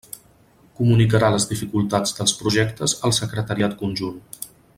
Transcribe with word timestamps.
Comunicarà 0.79 1.29
les 1.35 1.45
dificultats 1.51 2.17
dels 2.21 2.33
projectes 2.41 2.97
al 3.11 3.15
Secretariat 3.19 3.77
Conjunt. 3.85 4.19